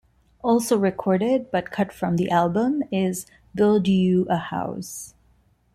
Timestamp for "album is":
2.31-3.27